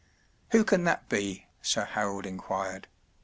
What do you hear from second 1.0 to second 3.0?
be?” Sir Harold inquired.